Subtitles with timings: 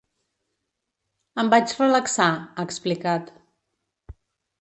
[1.43, 3.29] Em vaig relaxar, ha explicat.